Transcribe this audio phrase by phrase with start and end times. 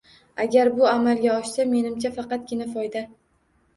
[0.43, 3.05] Agar bu amalga oshsa menimcha faqatgina foyda.